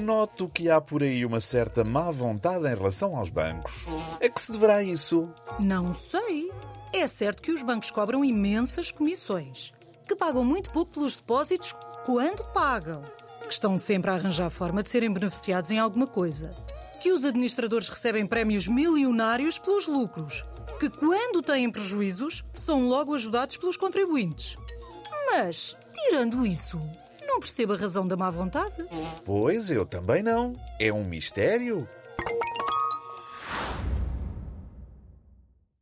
Noto 0.00 0.48
que 0.48 0.70
há 0.70 0.80
por 0.80 1.02
aí 1.02 1.24
uma 1.24 1.40
certa 1.40 1.82
má 1.82 2.10
vontade 2.10 2.66
em 2.66 2.74
relação 2.74 3.16
aos 3.16 3.30
bancos. 3.30 3.86
A 4.22 4.28
que 4.28 4.40
se 4.40 4.52
deverá 4.52 4.82
isso? 4.82 5.28
Não 5.58 5.94
sei. 5.94 6.50
É 6.92 7.06
certo 7.06 7.42
que 7.42 7.50
os 7.50 7.62
bancos 7.62 7.90
cobram 7.90 8.24
imensas 8.24 8.90
comissões, 8.90 9.72
que 10.06 10.14
pagam 10.14 10.44
muito 10.44 10.70
pouco 10.70 10.92
pelos 10.92 11.16
depósitos 11.16 11.74
quando 12.04 12.44
pagam, 12.52 13.02
que 13.42 13.52
estão 13.52 13.76
sempre 13.78 14.10
a 14.10 14.14
arranjar 14.14 14.50
forma 14.50 14.82
de 14.82 14.90
serem 14.90 15.12
beneficiados 15.12 15.70
em 15.70 15.78
alguma 15.78 16.06
coisa, 16.06 16.54
que 17.00 17.10
os 17.10 17.24
administradores 17.24 17.88
recebem 17.88 18.26
prémios 18.26 18.68
milionários 18.68 19.58
pelos 19.58 19.86
lucros, 19.86 20.44
que 20.78 20.90
quando 20.90 21.42
têm 21.42 21.70
prejuízos 21.70 22.44
são 22.52 22.88
logo 22.88 23.14
ajudados 23.14 23.56
pelos 23.56 23.76
contribuintes. 23.76 24.56
Mas, 25.30 25.76
tirando 25.92 26.46
isso, 26.46 26.80
não 27.36 27.40
percebo 27.40 27.74
a 27.74 27.76
razão 27.76 28.08
da 28.08 28.16
má 28.16 28.30
vontade. 28.30 28.86
Pois 29.22 29.68
eu 29.68 29.84
também 29.84 30.22
não. 30.22 30.56
É 30.80 30.90
um 30.90 31.04
mistério. 31.04 31.86